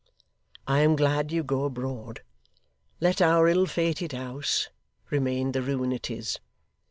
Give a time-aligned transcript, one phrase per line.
[0.65, 2.23] I am glad you go abroad.
[2.99, 4.69] Let our ill fated house
[5.11, 6.39] remain the ruin it is.